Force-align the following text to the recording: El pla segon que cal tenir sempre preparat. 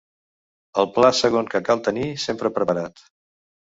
El 0.83 0.87
pla 0.95 1.11
segon 1.19 1.51
que 1.53 1.63
cal 1.69 1.85
tenir 1.91 2.07
sempre 2.25 2.55
preparat. 2.57 3.05